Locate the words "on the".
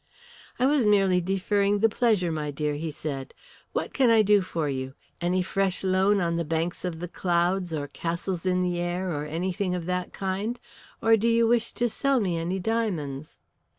6.19-6.43